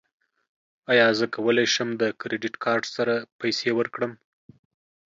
[0.91, 4.11] ایا زه کولی شم د کریډیټ کارت سره پیسې ورکړم؟